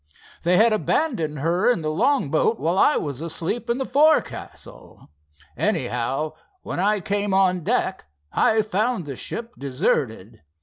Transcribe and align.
They 0.41 0.57
had 0.57 0.73
abandoned 0.73 1.37
her 1.41 1.69
in 1.71 1.83
the 1.83 1.91
long 1.91 2.31
boat 2.31 2.59
while 2.59 2.79
I 2.79 2.97
was 2.97 3.21
asleep 3.21 3.69
in 3.69 3.77
the 3.77 3.85
forecastle. 3.85 5.11
Anyhow, 5.55 6.33
when 6.63 6.79
I 6.79 7.01
came 7.01 7.35
on 7.35 7.63
deck, 7.63 8.05
I 8.33 8.63
found 8.63 9.05
the 9.05 9.15
ship 9.15 9.53
deserted. 9.59 10.41